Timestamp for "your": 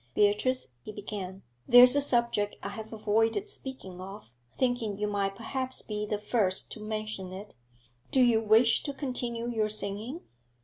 9.47-9.69